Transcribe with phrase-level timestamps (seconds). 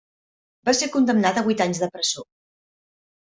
[0.69, 2.25] Va ser condemnat a vuit anys de presó.